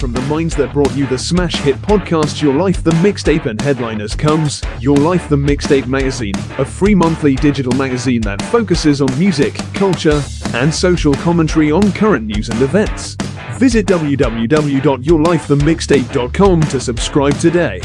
From 0.00 0.12
the 0.14 0.22
minds 0.22 0.56
that 0.56 0.72
brought 0.72 0.96
you 0.96 1.06
the 1.06 1.18
smash 1.18 1.56
hit 1.56 1.76
podcast 1.76 2.40
Your 2.40 2.54
Life 2.54 2.82
the 2.82 2.90
Mixtape 3.02 3.44
and 3.44 3.60
headliners 3.60 4.14
comes 4.14 4.62
Your 4.80 4.96
Life 4.96 5.28
the 5.28 5.36
Mixtape 5.36 5.86
magazine, 5.86 6.32
a 6.56 6.64
free 6.64 6.94
monthly 6.94 7.34
digital 7.34 7.74
magazine 7.74 8.22
that 8.22 8.40
focuses 8.44 9.02
on 9.02 9.18
music, 9.18 9.52
culture, 9.74 10.22
and 10.54 10.74
social 10.74 11.12
commentary 11.12 11.70
on 11.70 11.92
current 11.92 12.24
news 12.24 12.48
and 12.48 12.62
events. 12.62 13.18
Visit 13.58 13.84
www.yourlifethemixtape.com 13.84 16.60
to 16.62 16.80
subscribe 16.80 17.38
today. 17.38 17.82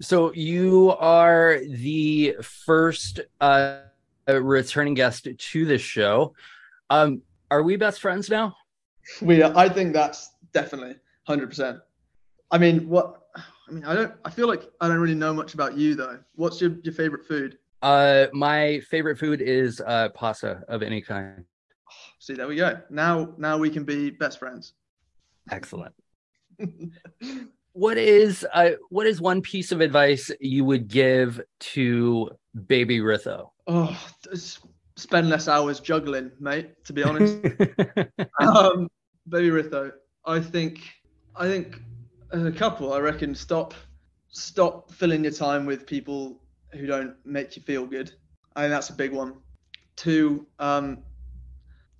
So, 0.00 0.32
you 0.34 0.96
are 0.98 1.60
the 1.64 2.38
first 2.42 3.20
uh, 3.40 3.82
returning 4.28 4.94
guest 4.94 5.28
to 5.36 5.64
this 5.64 5.82
show. 5.82 6.34
Um, 6.90 7.22
are 7.50 7.62
we 7.62 7.76
best 7.76 8.00
friends 8.00 8.28
now? 8.30 8.54
we 9.20 9.42
are. 9.42 9.52
i 9.56 9.68
think 9.68 9.92
that's 9.92 10.30
definitely 10.52 10.94
100% 11.28 11.80
i 12.52 12.56
mean 12.58 12.88
what 12.88 13.22
i 13.36 13.72
mean 13.72 13.84
i 13.84 13.94
don't 13.96 14.12
i 14.24 14.30
feel 14.30 14.46
like 14.46 14.62
i 14.80 14.86
don't 14.86 14.98
really 15.00 15.14
know 15.16 15.34
much 15.34 15.54
about 15.54 15.76
you 15.76 15.96
though 15.96 16.20
what's 16.36 16.60
your, 16.60 16.76
your 16.84 16.94
favorite 16.94 17.26
food 17.26 17.58
Uh, 17.82 18.26
my 18.32 18.78
favorite 18.88 19.18
food 19.18 19.40
is 19.42 19.80
uh, 19.84 20.08
pasta 20.10 20.62
of 20.68 20.84
any 20.84 21.00
kind. 21.02 21.44
see 22.20 22.34
there 22.34 22.46
we 22.46 22.54
go 22.54 22.80
now 22.90 23.34
now 23.38 23.58
we 23.58 23.68
can 23.68 23.82
be 23.82 24.08
best 24.10 24.38
friends 24.38 24.74
Excellent. 25.50 25.92
What 27.72 27.96
is 27.98 28.46
uh, 28.52 28.72
what 28.90 29.06
is 29.06 29.20
one 29.20 29.40
piece 29.40 29.72
of 29.72 29.80
advice 29.80 30.30
you 30.40 30.64
would 30.64 30.88
give 30.88 31.40
to 31.60 32.30
baby 32.66 33.00
Ritho? 33.00 33.48
oh 33.66 33.96
spend 34.96 35.30
less 35.30 35.48
hours 35.48 35.80
juggling 35.80 36.30
mate 36.40 36.84
to 36.84 36.92
be 36.92 37.02
honest 37.02 37.36
um, 38.40 38.88
baby 39.28 39.48
Ritho, 39.48 39.92
I 40.26 40.40
think 40.40 40.80
I 41.36 41.46
think 41.46 41.80
as 42.32 42.44
a 42.44 42.52
couple, 42.52 42.92
I 42.92 42.98
reckon 42.98 43.34
stop 43.34 43.74
stop 44.28 44.90
filling 44.90 45.24
your 45.24 45.32
time 45.32 45.66
with 45.66 45.86
people 45.86 46.40
who 46.72 46.86
don't 46.86 47.14
make 47.24 47.56
you 47.56 47.62
feel 47.62 47.86
good. 47.86 48.12
I 48.56 48.62
think 48.62 48.72
that's 48.72 48.90
a 48.90 48.94
big 48.94 49.12
one. 49.12 49.34
Two, 49.96 50.46
um, 50.58 50.98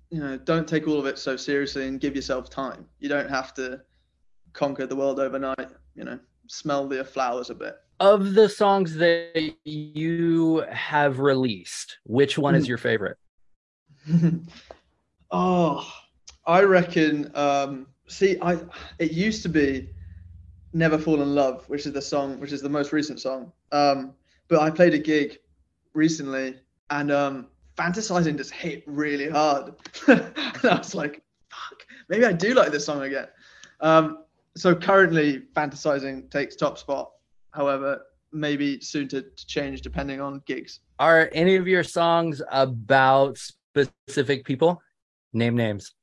you 0.09 0.19
know, 0.19 0.37
don't 0.37 0.67
take 0.67 0.87
all 0.87 0.99
of 0.99 1.05
it 1.05 1.19
so 1.19 1.35
seriously 1.35 1.87
and 1.87 1.99
give 1.99 2.15
yourself 2.15 2.49
time. 2.49 2.85
You 2.99 3.09
don't 3.09 3.29
have 3.29 3.53
to 3.55 3.81
conquer 4.53 4.85
the 4.87 4.95
world 4.95 5.19
overnight. 5.19 5.69
You 5.95 6.03
know, 6.05 6.19
smell 6.47 6.87
the 6.87 7.03
flowers 7.03 7.49
a 7.49 7.55
bit. 7.55 7.75
of 7.99 8.33
the 8.33 8.49
songs 8.49 8.95
that 8.95 9.53
you 9.65 10.63
have 10.71 11.19
released, 11.19 11.99
which 12.05 12.37
one 12.37 12.55
is 12.55 12.65
Mm. 12.65 12.69
your 12.69 12.77
favorite? 12.77 13.17
oh, 15.31 15.91
I 16.45 16.61
reckon. 16.61 17.31
Um, 17.35 17.87
see, 18.07 18.37
I 18.41 18.59
it 18.99 19.11
used 19.11 19.43
to 19.43 19.49
be 19.49 19.89
"Never 20.73 20.97
Fall 20.97 21.21
in 21.21 21.33
Love," 21.35 21.67
which 21.69 21.85
is 21.85 21.93
the 21.93 22.01
song, 22.01 22.39
which 22.39 22.51
is 22.51 22.61
the 22.61 22.69
most 22.69 22.91
recent 22.91 23.19
song. 23.19 23.51
Um, 23.71 24.13
but 24.47 24.59
I 24.61 24.69
played 24.69 24.93
a 24.93 24.99
gig 24.99 25.37
recently, 25.93 26.55
and 26.89 27.11
um, 27.11 27.47
"Fantasizing" 27.77 28.37
just 28.37 28.51
hit 28.51 28.83
really 28.85 29.29
hard. 29.29 29.73
and 30.07 30.33
I 30.63 30.77
was 30.77 30.95
like, 30.95 31.21
"Fuck, 31.49 31.85
maybe 32.09 32.25
I 32.25 32.33
do 32.33 32.53
like 32.53 32.71
this 32.71 32.85
song 32.85 33.03
again." 33.03 33.27
Um, 33.79 34.19
so 34.55 34.75
currently, 34.75 35.41
"Fantasizing" 35.55 36.29
takes 36.29 36.55
top 36.55 36.77
spot. 36.77 37.11
However, 37.51 38.01
maybe 38.31 38.79
soon 38.81 39.07
to, 39.09 39.21
to 39.21 39.47
change 39.47 39.81
depending 39.81 40.19
on 40.19 40.41
gigs. 40.45 40.79
Are 40.99 41.29
any 41.33 41.55
of 41.55 41.67
your 41.67 41.83
songs 41.83 42.41
about 42.51 43.37
specific 43.37 44.45
people? 44.45 44.81
Name 45.33 45.55
names. 45.55 45.93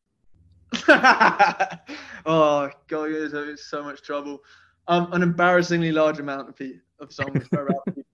oh 0.89 2.71
god, 2.89 3.05
you're 3.05 3.51
in 3.51 3.57
so 3.57 3.83
much 3.83 4.03
trouble. 4.03 4.41
Um, 4.89 5.13
an 5.13 5.23
embarrassingly 5.23 5.93
large 5.93 6.19
amount 6.19 6.49
of 6.49 6.61
of 7.01 7.13
songs 7.13 7.49
are 7.53 7.67
about 7.67 7.85
people. 7.87 8.05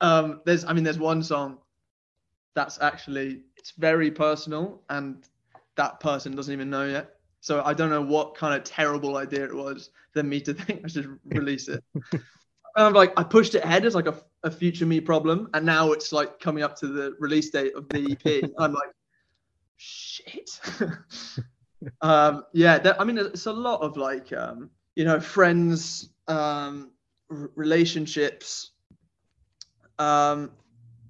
Um, 0.00 0.42
there's, 0.44 0.66
I 0.66 0.74
mean, 0.74 0.84
there's 0.84 0.98
one 0.98 1.22
song 1.22 1.58
that's 2.54 2.78
actually 2.82 3.42
it's 3.56 3.72
very 3.78 4.10
personal, 4.10 4.82
and 4.90 5.26
that 5.76 5.98
person 6.00 6.36
doesn't 6.36 6.52
even 6.52 6.68
know 6.68 6.84
yet. 6.84 7.13
So 7.44 7.62
I 7.62 7.74
don't 7.74 7.90
know 7.90 8.00
what 8.00 8.34
kind 8.34 8.54
of 8.54 8.64
terrible 8.64 9.18
idea 9.18 9.44
it 9.44 9.54
was 9.54 9.90
than 10.14 10.30
me 10.30 10.40
to 10.40 10.54
think 10.54 10.80
I 10.82 10.88
should 10.88 11.18
release 11.26 11.68
it. 11.68 11.84
and 12.10 12.22
I'm 12.74 12.94
like, 12.94 13.12
I 13.18 13.22
pushed 13.22 13.54
it 13.54 13.62
ahead 13.62 13.84
as 13.84 13.94
like 13.94 14.06
a, 14.06 14.14
a 14.44 14.50
future 14.50 14.86
me 14.86 14.98
problem, 14.98 15.50
and 15.52 15.66
now 15.66 15.92
it's 15.92 16.10
like 16.10 16.40
coming 16.40 16.62
up 16.62 16.74
to 16.76 16.86
the 16.86 17.14
release 17.18 17.50
date 17.50 17.74
of 17.74 17.86
the 17.90 18.12
EP. 18.12 18.50
I'm 18.58 18.72
like, 18.72 18.88
shit. 19.76 20.58
um, 22.00 22.44
yeah, 22.54 22.78
that, 22.78 22.98
I 22.98 23.04
mean, 23.04 23.18
it's 23.18 23.44
a 23.44 23.52
lot 23.52 23.82
of 23.82 23.98
like, 23.98 24.32
um, 24.32 24.70
you 24.96 25.04
know, 25.04 25.20
friends, 25.20 26.08
um, 26.28 26.92
r- 27.30 27.50
relationships, 27.56 28.70
um, 29.98 30.50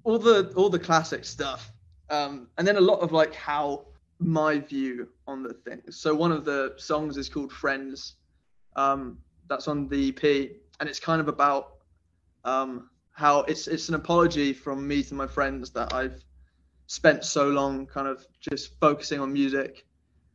all 0.03 0.19
the 0.19 0.51
all 0.57 0.69
the 0.69 0.79
classic 0.79 1.23
stuff, 1.23 1.71
um, 2.09 2.49
and 2.57 2.67
then 2.67 2.75
a 2.75 2.81
lot 2.81 2.99
of 2.99 3.13
like 3.13 3.33
how 3.33 3.85
my 4.19 4.59
view 4.59 5.09
on 5.27 5.43
the 5.43 5.53
thing. 5.53 5.81
So 5.89 6.15
one 6.15 6.31
of 6.31 6.45
the 6.45 6.73
songs 6.77 7.17
is 7.17 7.29
called 7.29 7.51
Friends. 7.51 8.15
Um, 8.75 9.19
that's 9.47 9.67
on 9.67 9.87
the 9.87 10.09
EP, 10.09 10.51
and 10.79 10.89
it's 10.89 10.99
kind 10.99 11.21
of 11.21 11.27
about 11.27 11.75
um, 12.43 12.89
how 13.11 13.41
it's 13.41 13.67
it's 13.67 13.89
an 13.89 13.95
apology 13.95 14.53
from 14.53 14.87
me 14.87 15.03
to 15.03 15.13
my 15.13 15.27
friends 15.27 15.71
that 15.71 15.93
I've 15.93 16.23
spent 16.87 17.23
so 17.23 17.47
long 17.47 17.85
kind 17.85 18.07
of 18.07 18.25
just 18.39 18.79
focusing 18.79 19.19
on 19.19 19.31
music, 19.31 19.85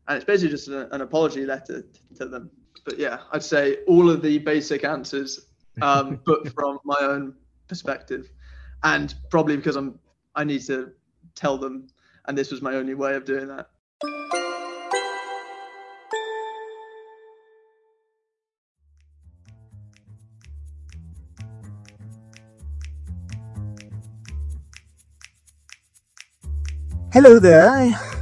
and 0.09 0.17
it's 0.17 0.25
basically 0.25 0.51
just 0.51 0.69
an, 0.69 0.89
an 0.93 1.01
apology 1.01 1.45
letter 1.45 1.85
to 2.17 2.27
them. 2.27 2.51
But 2.85 2.99
yeah, 2.99 3.19
I'd 3.33 3.43
say 3.43 3.79
all 3.87 4.09
of 4.09 4.23
the 4.23 4.39
basic 4.39 4.85
answers, 4.85 5.47
um, 5.83 6.21
but 6.27 6.53
from 6.55 6.79
my 6.85 6.99
own 7.01 7.35
perspective, 7.69 8.31
and 8.83 9.15
probably 9.31 9.57
because 9.57 9.77
I'm 9.77 9.99
I 10.35 10.45
need 10.45 10.63
to 10.67 10.93
tell 11.35 11.59
them, 11.59 11.89
and 12.27 12.37
this 12.37 12.51
was 12.51 12.63
my 12.63 12.75
only 12.75 12.95
way 12.95 13.15
of 13.15 13.25
doing 13.25 13.49
that. 13.49 13.69
Hello 27.13 27.41
there. 27.41 27.69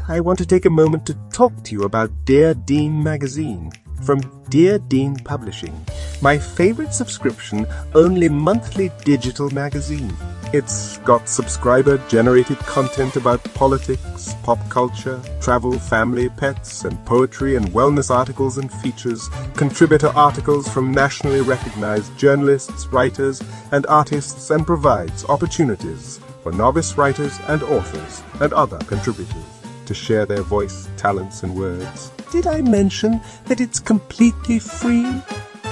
I, 0.08 0.20
want 0.20 0.38
to 0.38 0.46
take 0.46 0.64
a 0.64 0.70
moment 0.70 1.04
to 1.06 1.14
talk 1.30 1.52
to 1.64 1.72
you 1.72 1.82
about 1.82 2.10
Dear 2.24 2.54
Dean 2.54 3.02
magazine 3.02 3.70
from 4.02 4.20
Dear 4.48 4.78
Dean 4.78 5.14
Publishing, 5.14 5.78
my 6.22 6.38
favorite 6.38 6.94
subscription 6.94 7.66
only 7.94 8.30
monthly 8.30 8.90
digital 9.04 9.50
magazine. 9.50 10.16
It's 10.50 10.96
got 10.98 11.28
subscriber 11.28 11.98
generated 12.08 12.56
content 12.60 13.16
about 13.16 13.44
politics, 13.52 14.34
pop 14.42 14.58
culture, 14.70 15.20
travel, 15.42 15.78
family, 15.78 16.30
pets, 16.30 16.86
and 16.86 17.04
poetry 17.04 17.56
and 17.56 17.66
wellness 17.66 18.10
articles 18.10 18.56
and 18.56 18.72
features, 18.72 19.28
contributor 19.56 20.08
articles 20.08 20.66
from 20.66 20.90
nationally 20.90 21.42
recognized 21.42 22.16
journalists, 22.16 22.86
writers, 22.86 23.42
and 23.72 23.84
artists, 23.88 24.48
and 24.50 24.66
provides 24.66 25.22
opportunities 25.26 26.18
for 26.42 26.50
novice 26.50 26.96
writers 26.96 27.38
and 27.48 27.62
authors 27.62 28.22
and 28.40 28.54
other 28.54 28.78
contributors 28.78 29.44
to 29.84 29.92
share 29.92 30.24
their 30.24 30.42
voice, 30.42 30.88
talents, 30.96 31.42
and 31.42 31.54
words. 31.54 32.10
Did 32.32 32.46
I 32.46 32.62
mention 32.62 33.20
that 33.44 33.60
it's 33.60 33.80
completely 33.80 34.60
free? 34.60 35.12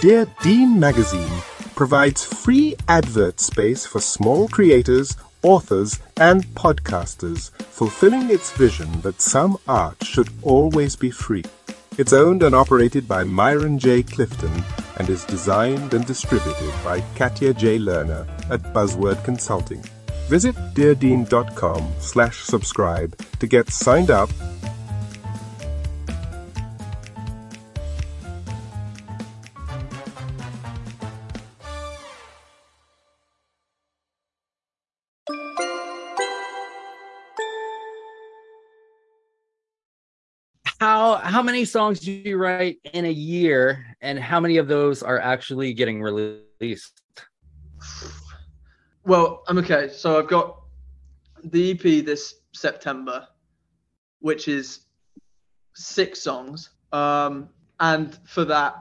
Dear 0.02 0.26
Dean 0.42 0.78
magazine 0.78 1.32
provides 1.76 2.24
free 2.24 2.74
advert 2.88 3.38
space 3.38 3.86
for 3.86 4.00
small 4.00 4.48
creators, 4.48 5.16
authors, 5.42 6.00
and 6.16 6.44
podcasters, 6.56 7.50
fulfilling 7.62 8.30
its 8.30 8.50
vision 8.50 8.90
that 9.02 9.20
some 9.20 9.56
art 9.68 10.02
should 10.02 10.28
always 10.42 10.96
be 10.96 11.10
free. 11.10 11.44
It's 11.98 12.12
owned 12.12 12.42
and 12.42 12.54
operated 12.54 13.06
by 13.06 13.24
Myron 13.24 13.78
J. 13.78 14.02
Clifton 14.02 14.64
and 14.96 15.08
is 15.08 15.24
designed 15.24 15.94
and 15.94 16.04
distributed 16.06 16.72
by 16.82 17.02
Katya 17.14 17.54
J. 17.54 17.78
Lerner 17.78 18.26
at 18.50 18.62
Buzzword 18.74 19.22
Consulting. 19.24 19.82
Visit 20.28 20.56
deardean.com 20.74 21.92
slash 22.00 22.40
subscribe 22.40 23.16
to 23.38 23.46
get 23.46 23.70
signed 23.70 24.10
up 24.10 24.30
How 40.80 41.16
how 41.16 41.42
many 41.42 41.64
songs 41.64 42.00
do 42.00 42.12
you 42.12 42.36
write 42.36 42.78
in 42.92 43.06
a 43.06 43.10
year, 43.10 43.96
and 44.02 44.18
how 44.18 44.40
many 44.40 44.58
of 44.58 44.68
those 44.68 45.02
are 45.02 45.18
actually 45.18 45.72
getting 45.72 46.02
released? 46.02 47.00
Well, 49.04 49.42
I'm 49.48 49.56
okay. 49.58 49.88
So 49.88 50.18
I've 50.18 50.28
got 50.28 50.60
the 51.44 51.70
EP 51.70 52.04
this 52.04 52.34
September, 52.52 53.26
which 54.20 54.48
is 54.48 54.80
six 55.74 56.22
songs. 56.22 56.70
Um, 56.92 57.48
and 57.80 58.18
for 58.26 58.44
that, 58.44 58.76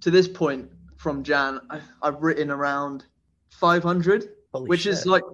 to 0.00 0.10
this 0.10 0.26
point 0.26 0.70
from 0.96 1.22
Jan, 1.22 1.60
I, 1.70 1.80
I've 2.02 2.22
written 2.22 2.50
around 2.50 3.04
500, 3.50 4.30
Holy 4.52 4.68
which 4.68 4.86
is 4.86 5.06
like, 5.06 5.24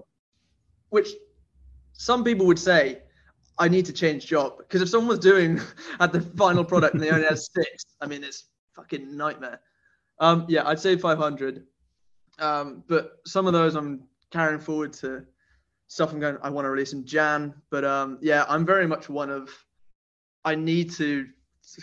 which 0.91 1.11
some 1.93 2.25
people 2.25 2.47
would 2.47 2.59
say 2.59 3.03
I 3.59 3.69
need 3.69 3.87
to 3.87 3.93
change 3.93 4.27
job 4.27 4.59
because 4.59 4.83
if 4.83 4.89
someone 4.89 5.09
was 5.09 5.19
doing 5.19 5.61
at 6.01 6.13
the 6.13 6.21
final 6.21 6.65
product 6.65 6.95
and 6.95 7.03
they 7.03 7.11
only 7.11 7.27
had 7.27 7.39
six, 7.39 7.85
I 8.01 8.07
mean, 8.07 8.23
it's 8.23 8.45
fucking 8.75 9.17
nightmare. 9.17 9.61
Um, 10.19 10.47
yeah, 10.49 10.67
I'd 10.67 10.81
say 10.81 10.97
500. 10.97 11.65
Um, 12.39 12.85
but 12.87 13.19
some 13.27 13.47
of 13.47 13.53
those 13.53 13.75
I'm 13.75 14.05
carrying 14.31 14.61
forward 14.61 14.93
to 14.95 15.25
stuff 15.89 16.13
I'm 16.13 16.21
going. 16.21 16.37
I 16.43 16.51
want 16.51 16.65
to 16.65 16.71
release 16.71 16.93
in 16.93 17.07
Jan, 17.07 17.55
but 17.71 17.85
um, 17.85 18.19
yeah, 18.21 18.45
I'm 18.49 18.67
very 18.67 18.87
much 18.87 19.09
one 19.09 19.31
of. 19.31 19.51
I 20.45 20.55
need 20.55 20.93
to 20.93 21.27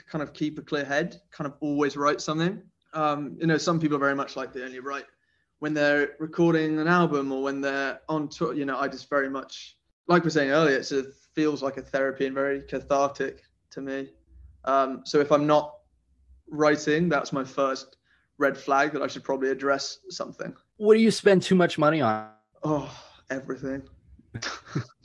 kind 0.09 0.21
of 0.21 0.33
keep 0.33 0.57
a 0.57 0.61
clear 0.61 0.85
head, 0.85 1.19
kind 1.31 1.47
of 1.47 1.55
always 1.59 1.97
write 1.97 2.21
something. 2.21 2.61
Um, 2.93 3.35
you 3.39 3.47
know, 3.47 3.57
some 3.57 3.79
people 3.79 3.97
are 3.97 3.99
very 3.99 4.15
much 4.15 4.35
like 4.35 4.53
they 4.53 4.61
only 4.61 4.79
write 4.79 5.05
when 5.59 5.73
they're 5.73 6.11
recording 6.19 6.79
an 6.79 6.87
album 6.87 7.31
or 7.31 7.41
when 7.41 7.61
they're 7.61 7.99
on 8.07 8.29
tour. 8.29 8.53
You 8.53 8.65
know, 8.65 8.79
I 8.79 8.87
just 8.87 9.09
very 9.09 9.29
much 9.29 9.77
like 10.07 10.23
we 10.23 10.27
are 10.27 10.31
saying 10.31 10.51
earlier. 10.51 10.77
it's 10.77 10.91
of 10.91 11.07
feels 11.33 11.63
like 11.63 11.77
a 11.77 11.81
therapy 11.81 12.25
and 12.25 12.35
very 12.35 12.61
cathartic 12.61 13.43
to 13.71 13.81
me. 13.81 14.09
Um, 14.65 15.01
so 15.05 15.19
if 15.19 15.31
I'm 15.31 15.47
not 15.47 15.75
writing, 16.49 17.09
that's 17.09 17.33
my 17.33 17.43
first 17.43 17.97
red 18.37 18.57
flag 18.57 18.93
that 18.93 19.01
I 19.01 19.07
should 19.07 19.23
probably 19.23 19.49
address 19.49 19.99
something. 20.09 20.53
What 20.77 20.95
do 20.95 21.01
you 21.01 21.11
spend 21.11 21.41
too 21.41 21.55
much 21.55 21.77
money 21.77 22.01
on? 22.01 22.29
Oh, 22.63 22.89
everything. 23.29 23.83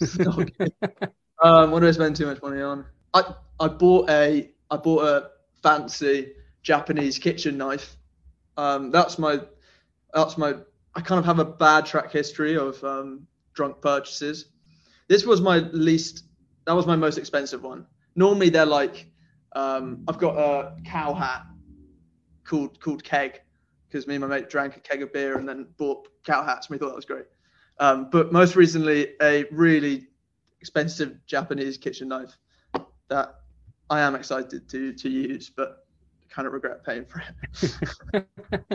Um, 1.43 1.71
what 1.71 1.81
do 1.81 1.88
I 1.88 1.93
spend 1.93 2.17
too 2.17 2.27
much 2.27 2.43
money 2.43 2.61
on? 2.61 2.85
I 3.14 3.35
I 3.61 3.69
bought 3.69 4.11
a 4.11 4.51
I 4.71 4.77
bought 4.77 5.05
a 5.05 5.31
fancy 5.62 6.33
Japanese 6.62 7.19
kitchen 7.19 7.57
knife. 7.57 7.97
Um, 8.57 8.91
that's 8.91 9.19
my 9.19 9.41
that's 10.12 10.37
my 10.37 10.55
I 10.95 11.01
kind 11.01 11.19
of 11.19 11.25
have 11.25 11.38
a 11.38 11.45
bad 11.45 11.87
track 11.87 12.11
history 12.11 12.57
of 12.57 12.83
um, 12.83 13.27
drunk 13.55 13.81
purchases. 13.81 14.47
This 15.09 15.25
was 15.25 15.40
my 15.40 15.59
least. 15.73 16.25
That 16.66 16.75
was 16.75 16.87
my 16.87 16.97
most 16.97 17.18
expensive 17.18 17.62
one. 17.62 17.87
Normally 18.14 18.51
they're 18.51 18.66
like 18.66 19.11
um, 19.55 20.05
I've 20.09 20.18
got 20.18 20.37
a 20.37 20.77
cow 20.85 21.14
hat 21.14 21.47
called 22.44 22.81
called 22.81 23.03
keg 23.03 23.40
because 23.88 24.07
me 24.07 24.14
and 24.14 24.23
my 24.23 24.29
mate 24.29 24.51
drank 24.51 24.77
a 24.77 24.81
keg 24.81 25.03
of 25.03 25.12
beer 25.12 25.38
and 25.38 25.49
then 25.49 25.66
bought 25.79 26.09
cow 26.25 26.44
hats 26.44 26.68
and 26.68 26.75
we 26.75 26.79
thought 26.79 26.90
that 26.90 26.97
was 26.97 27.07
great. 27.07 27.25
Um, 27.81 28.11
but 28.11 28.33
most 28.33 28.57
recently, 28.57 29.14
a 29.23 29.44
really 29.51 30.09
expensive 30.61 31.16
Japanese 31.27 31.79
kitchen 31.79 32.09
knife 32.09 32.37
that 33.09 33.37
I 33.88 34.01
am 34.01 34.14
excited 34.14 34.68
to 34.68 34.92
to 34.92 35.09
use, 35.09 35.51
but 35.51 35.87
kind 36.38 36.46
of 36.46 36.53
regret 36.53 36.85
paying 36.87 37.05
for 37.05 37.20
it. 38.14 38.29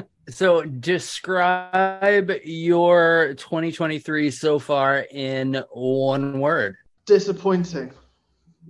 So 0.30 0.64
describe 0.64 2.32
your 2.46 3.34
2023 3.36 4.32
so 4.32 4.58
far 4.58 5.06
in 5.12 5.62
one 5.72 6.40
word. 6.40 6.78
Disappointing. 7.06 7.92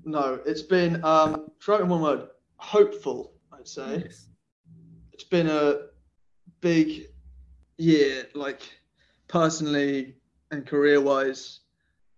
No, 0.03 0.39
it's 0.45 0.63
been 0.63 1.03
um, 1.05 1.51
try 1.59 1.77
it 1.77 1.81
in 1.81 1.89
one 1.89 2.01
word. 2.01 2.27
Hopeful, 2.57 3.33
I'd 3.53 3.67
say. 3.67 4.03
It's 5.13 5.23
been 5.23 5.47
a 5.47 5.89
big 6.59 7.03
year, 7.77 8.25
like 8.33 8.61
personally 9.27 10.15
and 10.49 10.65
career 10.65 10.99
wise, 10.99 11.59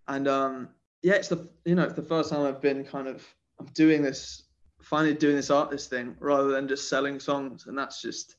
and 0.07 0.29
um, 0.29 0.69
yeah, 1.03 1.15
it's 1.15 1.27
the 1.27 1.49
you 1.65 1.75
know 1.75 1.83
it's 1.83 1.93
the 1.93 2.03
first 2.03 2.29
time 2.31 2.45
I've 2.45 2.61
been 2.61 2.85
kind 2.85 3.09
of 3.09 3.21
I'm 3.59 3.67
doing 3.75 4.01
this 4.01 4.44
finally 4.86 5.15
doing 5.15 5.36
this 5.36 5.50
artist 5.50 5.89
thing 5.89 6.15
rather 6.19 6.50
than 6.50 6.67
just 6.67 6.88
selling 6.88 7.19
songs, 7.19 7.65
and 7.67 7.78
that's 7.78 8.02
just 8.02 8.36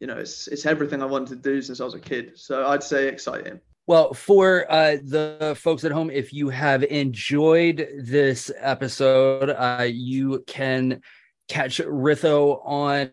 you 0.00 0.06
know 0.06 0.16
it's 0.16 0.46
it's 0.48 0.66
everything 0.66 1.02
I 1.02 1.06
wanted 1.06 1.28
to 1.30 1.36
do 1.36 1.60
since 1.60 1.80
I 1.80 1.84
was 1.84 1.94
a 1.94 2.00
kid. 2.00 2.32
So 2.36 2.66
I'd 2.66 2.82
say 2.82 3.08
exciting. 3.08 3.60
Well, 3.86 4.14
for 4.14 4.70
uh, 4.72 4.96
the 5.02 5.54
folks 5.60 5.84
at 5.84 5.92
home, 5.92 6.10
if 6.10 6.32
you 6.32 6.48
have 6.48 6.84
enjoyed 6.84 7.86
this 7.98 8.50
episode, 8.58 9.50
uh, 9.50 9.86
you 9.86 10.42
can 10.46 11.02
catch 11.48 11.78
Ritho 11.78 12.62
on 12.64 13.10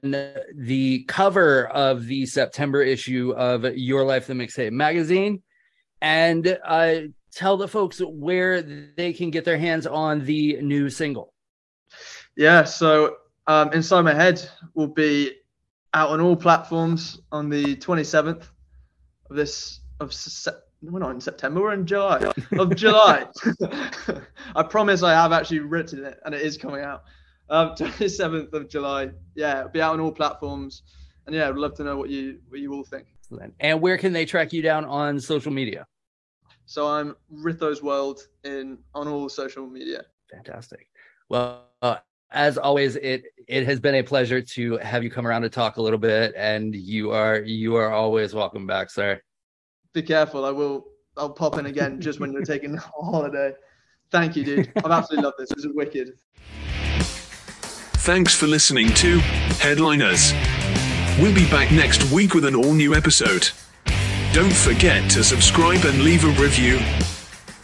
the 0.56 1.04
cover 1.10 1.68
of 1.68 2.06
the 2.06 2.26
September 2.26 2.82
issue 2.82 3.34
of 3.36 3.66
Your 3.76 4.06
Life 4.06 4.28
the 4.28 4.34
Mixtape 4.34 4.72
magazine. 4.72 5.42
And 6.02 6.58
uh, 6.64 6.96
tell 7.34 7.58
the 7.58 7.68
folks 7.68 8.00
where 8.00 8.62
they 8.62 9.12
can 9.12 9.30
get 9.30 9.44
their 9.44 9.58
hands 9.58 9.86
on 9.86 10.24
the 10.24 10.62
new 10.62 10.90
single. 10.90 11.34
Yeah, 12.42 12.64
so 12.64 13.18
um, 13.46 13.72
Inside 13.72 14.02
My 14.02 14.16
Head 14.16 14.42
will 14.74 14.88
be 14.88 15.34
out 15.94 16.10
on 16.10 16.20
all 16.20 16.36
platforms 16.36 17.22
on 17.32 17.50
the 17.50 17.76
27th 17.76 18.48
of 19.30 19.36
this 19.36 19.82
of 20.00 20.12
se- 20.12 20.50
we're 20.82 20.98
not 20.98 21.12
in 21.12 21.22
September, 21.22 21.62
we're 21.62 21.74
in 21.74 21.86
July 21.86 22.32
of 22.58 22.76
July. 22.76 23.28
I 24.56 24.64
promise 24.64 25.04
I 25.04 25.12
have 25.12 25.32
actually 25.32 25.60
written 25.60 26.04
it 26.04 26.20
and 26.26 26.34
it 26.34 26.42
is 26.42 26.58
coming 26.58 26.82
out. 26.82 27.04
Um, 27.52 27.70
27th 27.76 28.52
of 28.54 28.68
July. 28.68 29.12
Yeah, 29.36 29.60
it'll 29.60 29.70
be 29.70 29.80
out 29.80 29.94
on 29.94 30.00
all 30.00 30.12
platforms. 30.12 30.82
And 31.28 31.36
yeah, 31.36 31.48
I'd 31.48 31.58
love 31.58 31.76
to 31.76 31.84
know 31.84 31.96
what 31.96 32.10
you 32.10 32.40
what 32.50 32.60
you 32.60 32.74
all 32.74 32.84
think. 32.84 33.06
And 33.60 33.80
where 33.80 34.00
can 34.00 34.14
they 34.14 34.26
track 34.26 34.52
you 34.52 34.64
down 34.64 34.84
on 34.86 35.20
social 35.20 35.52
media? 35.52 35.86
So 36.66 36.88
I'm 36.88 37.16
Ritho's 37.32 37.84
World 37.84 38.22
in 38.44 38.80
on 38.96 39.08
all 39.08 39.30
social 39.30 39.68
media. 39.68 40.06
Fantastic. 40.32 40.88
Well, 41.30 41.68
uh, 41.84 41.98
as 42.32 42.58
always, 42.58 42.96
it 42.96 43.24
it 43.48 43.66
has 43.66 43.80
been 43.80 43.96
a 43.96 44.04
pleasure 44.04 44.42
to 44.42 44.78
have 44.78 45.04
you 45.04 45.12
come 45.12 45.28
around 45.28 45.42
to 45.42 45.50
talk 45.50 45.78
a 45.78 45.82
little 45.82 46.00
bit, 46.00 46.34
and 46.36 46.74
you 46.74 47.12
are 47.12 47.40
you 47.40 47.76
are 47.76 47.92
always 47.92 48.34
welcome 48.34 48.66
back, 48.66 48.90
sir. 48.90 49.22
Be 49.94 50.02
careful. 50.02 50.46
I 50.46 50.52
will. 50.52 50.86
I'll 51.18 51.30
pop 51.30 51.58
in 51.58 51.66
again 51.66 52.00
just 52.00 52.20
when 52.22 52.32
you're 52.32 52.46
taking 52.46 52.76
a 52.76 52.80
holiday. 53.02 53.54
Thank 54.12 54.36
you, 54.36 54.44
dude. 54.44 54.72
I've 54.78 54.92
absolutely 54.92 55.26
loved 55.26 55.38
this. 55.40 55.50
This 55.50 55.66
is 55.66 55.74
wicked. 55.74 56.14
Thanks 58.04 58.34
for 58.34 58.48
listening 58.48 58.94
to 58.96 59.20
Headliners. 59.60 60.34
We'll 61.20 61.36
be 61.36 61.50
back 61.52 61.72
next 61.72 62.12
week 62.12 62.34
with 62.34 62.46
an 62.46 62.56
all 62.56 62.74
new 62.74 62.96
episode. 62.96 63.50
Don't 64.34 64.54
forget 64.54 65.10
to 65.12 65.24
subscribe 65.24 65.84
and 65.84 66.02
leave 66.02 66.24
a 66.24 66.42
review. 66.42 66.80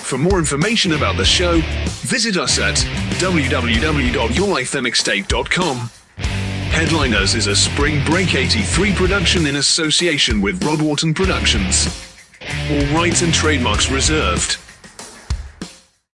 For 0.07 0.17
more 0.17 0.39
information 0.39 0.93
about 0.93 1.17
the 1.17 1.25
show, 1.25 1.59
visit 2.07 2.37
us 2.37 2.57
at 2.59 2.75
www.yourlifethemixtape.com. 3.19 5.77
Headliners 6.71 7.35
is 7.35 7.47
a 7.47 7.55
Spring 7.57 8.01
Break 8.05 8.33
83 8.33 8.93
production 8.93 9.45
in 9.47 9.57
association 9.57 10.39
with 10.39 10.63
Rod 10.63 10.81
Wharton 10.81 11.13
Productions. 11.13 11.87
All 12.71 12.85
rights 12.95 13.21
and 13.21 13.33
trademarks 13.33 13.91
reserved. 13.91 14.57